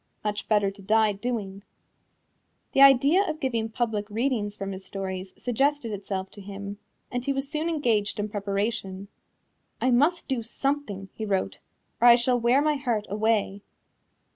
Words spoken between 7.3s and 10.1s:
was soon engaged in preparation. "I